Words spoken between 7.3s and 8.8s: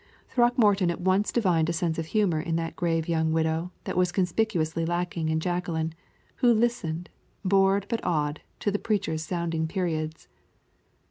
bored but awed, to the